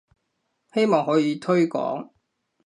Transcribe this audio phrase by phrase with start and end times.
[0.73, 2.09] 希望可以推廣